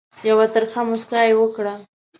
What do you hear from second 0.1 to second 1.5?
یوه ترخه مُسکا یې